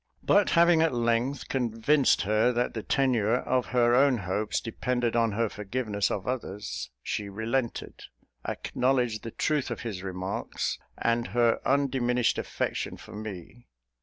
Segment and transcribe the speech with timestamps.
[0.23, 5.33] But having at length convinced her that the tenure of her own hopes depended on
[5.33, 8.05] her forgiveness of others, she relented,
[8.43, 13.67] acknowledged the truth of his remarks, and her undiminished affection for me.